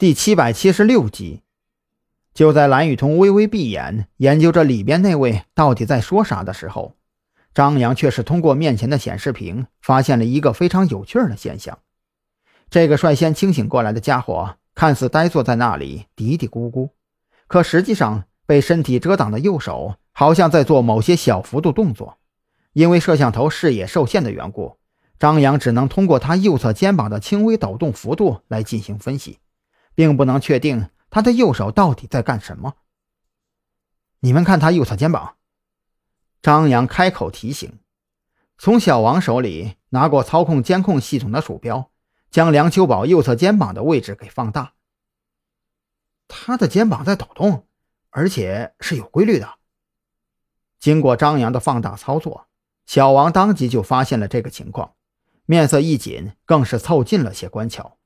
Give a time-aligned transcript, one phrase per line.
[0.00, 1.42] 第七百七十六集，
[2.32, 6.94] 就在蓝雨桐微微闭眼研究着里边那位到底在说啥的时候，
[7.52, 11.80] 张扬却是通过面前的显示屏发现了一个非常有趣的现象。
[12.70, 16.88] 这个率先清醒过来的家伙看似呆坐在那里嘀嘀咕咕，
[17.46, 22.16] 可实际上被身体遮挡的右手好像在做某些小幅度动作。
[22.72, 24.78] 因为摄像头视野受限的缘故，
[25.18, 29.36] 张扬只能通过他右侧肩膀的轻微抖动幅度来进行分析。
[30.00, 32.76] 并不能确定他的右手到底在干什么。
[34.20, 35.36] 你们看他右侧肩膀。
[36.40, 37.80] 张扬开口提醒，
[38.56, 41.90] 从小王手里拿过操控监控系统的鼠标，
[42.30, 44.72] 将梁秋宝右侧肩膀的位置给放大。
[46.28, 47.66] 他的肩膀在抖动，
[48.08, 49.56] 而且是有规律的。
[50.78, 52.46] 经过张扬的放大操作，
[52.86, 54.94] 小王当即就发现了这个情况，
[55.44, 57.98] 面色一紧，更是凑近了些观瞧。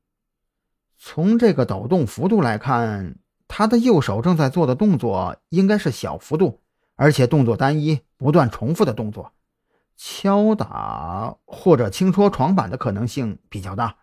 [0.97, 3.17] 从这个抖动幅度来看，
[3.47, 6.63] 他的右手正在做的动作应该是小幅度，
[6.97, 9.33] 而且动作单一、不断重复的动作，
[9.97, 13.97] 敲打或者轻戳床板的可能性比较大。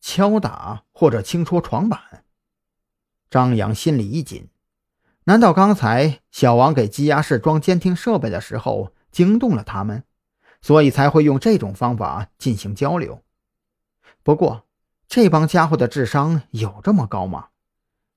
[0.00, 2.24] 敲打或者轻戳床板，
[3.28, 4.48] 张扬心里一紧，
[5.24, 10.04] 难道刚才小王给羁押室装监听设备的时候惊动了他们，
[10.60, 13.22] 所以才会用这种方法进行交流？
[14.22, 14.64] 不过。
[15.14, 17.48] 这帮家伙的智商有这么高吗？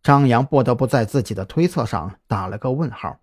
[0.01, 3.19] 张扬不得不在自己的推测上打了个问号。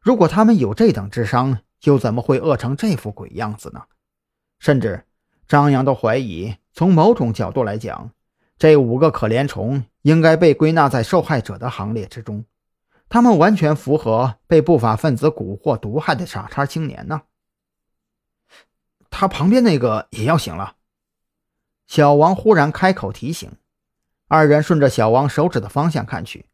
[0.00, 3.84] 如果他们有这等智商，又怎么会饿成这副鬼样子呢？
[4.58, 5.04] 甚至，
[5.46, 8.10] 张扬都怀疑，从某种角度来讲，
[8.58, 12.44] 这五个可怜虫应该被归纳在受害者的行列之中。
[13.08, 17.22] 他们完全符合被不法分子蛊惑毒害的傻叉青年呢。
[19.08, 20.74] 他旁边那个也要醒了。
[21.88, 23.50] 小王忽然开口提醒，
[24.28, 26.44] 二人顺着小王手指的方向看去，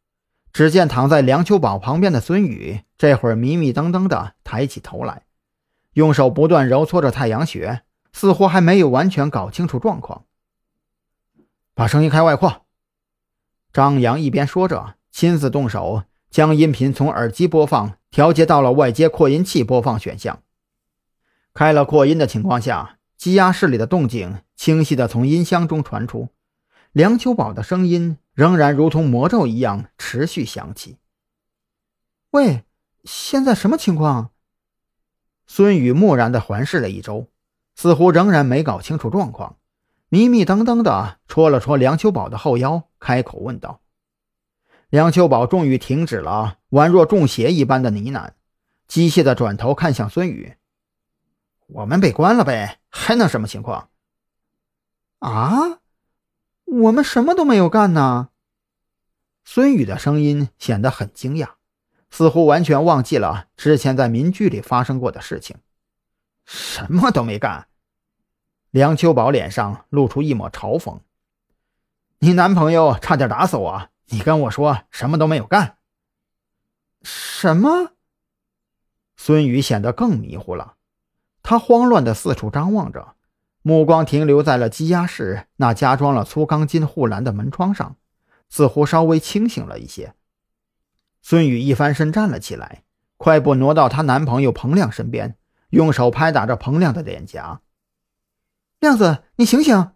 [0.53, 5.25] 只见躺在梁秋宝旁边的孙宇这会儿迷迷瞪瞪的抬起头来，
[5.95, 7.83] 用手不断揉搓着太阳穴，
[8.13, 10.25] 似乎还没有完全搞清楚状况。
[11.75, 12.65] 把声音开外扩。
[13.73, 20.41] 张扬一边说着，亲自动手将音频从耳机播放调节到了外接扩音器播放选项。
[21.53, 22.94] 开了扩音的情况下。
[23.25, 26.29] 积压室里的动静清晰地从音箱中传出，
[26.93, 30.99] 梁秋宝的声音仍然如同魔咒一样持续响起。
[32.33, 32.65] 喂，
[33.05, 34.33] 现在什么情况？
[35.47, 37.31] 孙宇木然地环视了一周，
[37.75, 39.57] 似乎仍然没搞清楚状况，
[40.11, 43.81] 迷迷瞪瞪地戳了戳梁秋宝的后腰，开口问道
[44.91, 48.33] ：“梁秋宝终于停止了宛若中邪一般的呢喃，
[48.87, 50.57] 机械地转头看向孙宇。”
[51.67, 53.91] 我们被关了呗，还能什么情况？
[55.19, 55.81] 啊，
[56.65, 58.29] 我们什么都没有干呢。
[59.45, 61.55] 孙宇的声音显得很惊讶，
[62.11, 65.57] 似乎完全忘记了之前在民居里发生过的事情。
[66.45, 67.69] 什么都没干。
[68.71, 71.01] 梁秋宝脸上露出一抹嘲讽
[72.21, 75.79] ：“你男朋友差点打死我，你跟我说什么都没有干？
[77.03, 77.93] 什么？”
[79.17, 80.75] 孙宇显得更迷糊了。
[81.45, 83.17] 他慌乱的四处张望着，
[83.61, 87.97] 目光停留在了羁押室那加装了粗钢筋护栏的门窗上，
[88.49, 90.15] 似乎稍微清醒了一些。
[91.21, 92.83] 孙宇一翻身站了起来，
[93.19, 95.37] 快步挪到她男朋友彭亮身边，
[95.69, 97.61] 用手拍打着彭亮的脸颊
[98.81, 99.93] ：“亮子，你醒醒！”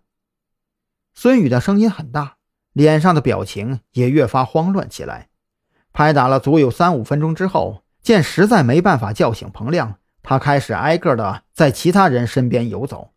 [1.15, 2.37] 孙宇的声音很大，
[2.75, 5.31] 脸上的表情也越发慌乱起来。
[5.95, 9.99] 拍打了足有三五分钟之后，见实在没办法叫醒彭亮。
[10.29, 13.13] 他开始挨个的在其他人身边游走，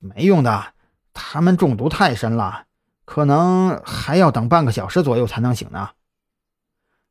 [0.00, 0.72] 没用的，
[1.14, 2.64] 他们中毒太深了，
[3.04, 5.90] 可能还要等半个小时左右才能醒呢。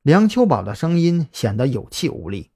[0.01, 2.51] 梁秋宝的声音显得有气无力，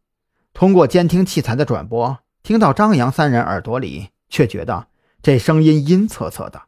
[0.52, 4.88] 通过监听器材的转播，听到张扬三人耳朵里，却觉得
[5.22, 6.64] 这声音阴恻恻的。